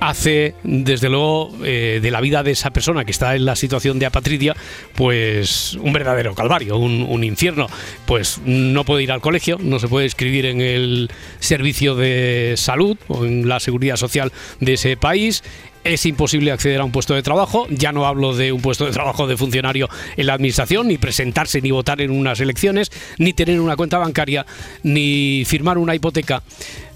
hace, 0.00 0.54
desde 0.64 1.08
luego, 1.08 1.56
eh, 1.64 2.00
de 2.02 2.10
la 2.10 2.20
vida 2.20 2.42
de 2.42 2.50
esa 2.50 2.70
persona 2.70 3.06
que 3.06 3.12
está 3.12 3.34
en 3.36 3.46
la 3.46 3.56
situación 3.56 3.98
de 3.98 4.04
apatridia, 4.04 4.54
pues 4.94 5.78
un 5.80 5.94
verdadero 5.94 6.34
calvario, 6.34 6.76
un, 6.76 7.06
un 7.08 7.24
infierno. 7.24 7.68
Pues 8.04 8.38
no 8.44 8.84
puede 8.84 9.02
ir 9.02 9.12
al 9.12 9.22
colegio, 9.22 9.56
no 9.62 9.78
se 9.78 9.88
puede 9.88 10.04
escribir 10.04 10.44
en 10.44 10.60
el 10.60 11.10
servicio 11.40 11.94
de 11.94 12.52
salud 12.58 12.98
o 13.08 13.24
en 13.24 13.48
la 13.48 13.60
seguridad 13.60 13.96
social 13.96 14.30
de 14.60 14.74
ese 14.74 14.98
país 14.98 15.42
es 15.86 16.04
imposible 16.06 16.50
acceder 16.50 16.80
a 16.80 16.84
un 16.84 16.92
puesto 16.92 17.14
de 17.14 17.22
trabajo. 17.22 17.66
Ya 17.70 17.92
no 17.92 18.06
hablo 18.06 18.34
de 18.34 18.52
un 18.52 18.60
puesto 18.60 18.86
de 18.86 18.92
trabajo 18.92 19.26
de 19.26 19.36
funcionario 19.36 19.88
en 20.16 20.26
la 20.26 20.34
administración, 20.34 20.88
ni 20.88 20.98
presentarse 20.98 21.60
ni 21.60 21.70
votar 21.70 22.00
en 22.00 22.10
unas 22.10 22.40
elecciones, 22.40 22.90
ni 23.18 23.32
tener 23.32 23.60
una 23.60 23.76
cuenta 23.76 23.98
bancaria, 23.98 24.46
ni 24.82 25.44
firmar 25.46 25.78
una 25.78 25.94
hipoteca 25.94 26.42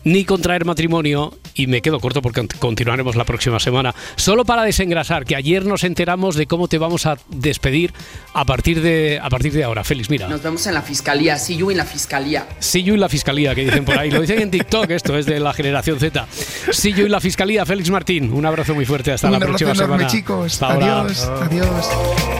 ni 0.05 0.25
contraer 0.25 0.65
matrimonio 0.65 1.39
y 1.55 1.67
me 1.67 1.83
quedo 1.83 2.01
corto 2.01 2.23
porque 2.23 2.47
continuaremos 2.59 3.17
la 3.17 3.25
próxima 3.25 3.61
semana. 3.61 3.95
Solo 4.17 4.45
para 4.45 4.63
desengrasar, 4.63 5.25
que 5.25 5.37
ayer 5.37 5.65
nos 5.65 5.85
enteramos 5.85 6.37
de 6.37 6.47
cómo 6.47 6.69
te 6.69 6.79
vamos 6.79 7.07
a 7.07 7.19
despedir 7.29 7.93
a 8.33 8.45
partir 8.45 8.81
de, 8.81 9.19
a 9.23 9.29
partir 9.29 9.53
de 9.53 9.65
ahora. 9.65 9.85
Félix, 9.85 10.11
mira. 10.11 10.29
Nos 10.29 10.43
vemos 10.43 10.67
en 10.67 10.75
la 10.75 10.83
fiscalía, 10.83 11.39
see 11.39 11.57
you 11.57 11.71
en 11.71 11.77
la 11.77 11.85
fiscalía. 11.85 12.47
See 12.59 12.83
you 12.83 12.95
en 12.95 13.01
la 13.01 13.09
fiscalía, 13.09 13.55
que 13.55 13.65
dicen 13.65 13.85
por 13.85 13.99
ahí. 13.99 14.11
Lo 14.11 14.21
dicen 14.21 14.41
en 14.41 14.51
TikTok, 14.51 14.91
esto 14.91 15.17
es 15.19 15.27
de 15.27 15.41
la 15.41 15.53
generación 15.53 15.99
Z. 15.99 16.27
See 16.73 16.93
you 16.93 17.07
en 17.07 17.13
la 17.13 17.21
fiscalía, 17.21 17.67
Félix 17.67 17.91
Martín. 17.91 18.33
Un 18.33 18.47
abrazo 18.47 18.75
muy 18.75 18.87
fuerte, 18.87 19.13
hasta 19.13 19.31
la 19.31 19.39
próxima 19.39 19.75
semana. 19.75 20.07
chicos. 20.07 20.63
adiós, 20.63 21.29
adiós. 21.43 22.40